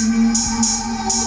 [0.00, 1.21] Música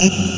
[0.00, 0.26] Mm-hmm.